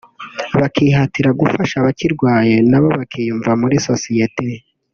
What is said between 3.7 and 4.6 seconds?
sosiyete